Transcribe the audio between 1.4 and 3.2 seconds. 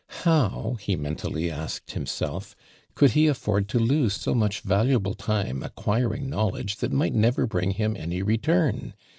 asked himself, "could